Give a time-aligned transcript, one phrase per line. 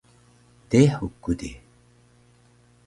[0.71, 1.51] Dehuk ku di